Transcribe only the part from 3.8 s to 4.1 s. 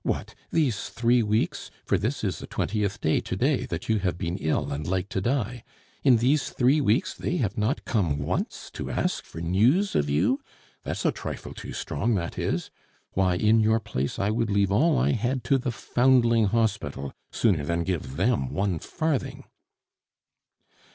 you